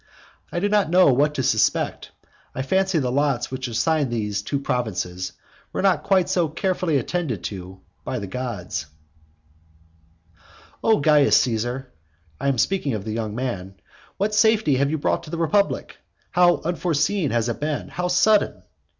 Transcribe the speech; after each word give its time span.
I 0.51 0.59
do 0.59 0.67
not 0.67 0.89
know 0.89 1.13
what 1.13 1.35
to 1.35 1.43
suspect. 1.43 2.09
I 2.55 2.63
fancy 2.63 2.97
the 2.97 3.11
lots 3.11 3.51
which 3.51 3.67
assigned 3.67 4.09
these 4.09 4.41
two 4.41 4.59
provinces, 4.59 5.33
were 5.71 5.83
not 5.83 6.01
quite 6.01 6.27
so 6.27 6.49
carefully 6.49 6.97
attended 6.97 7.43
to 7.45 7.81
by 8.03 8.17
the 8.17 8.25
gods. 8.25 8.87
XI. 8.87 10.37
O 10.83 11.01
Caius 11.01 11.37
Caesar, 11.37 11.91
(I 12.39 12.47
am 12.47 12.57
speaking 12.57 12.95
of 12.95 13.05
the 13.05 13.13
young 13.13 13.35
man,) 13.35 13.75
what 14.17 14.33
safety 14.33 14.77
have 14.77 14.89
you 14.89 14.97
brought 14.97 15.21
to 15.21 15.29
the 15.29 15.37
republic! 15.37 15.97
How 16.31 16.57
unforeseen 16.65 17.29
has 17.29 17.47
it 17.47 17.59
been! 17.59 17.89
how 17.89 18.07
sudden! 18.07 18.63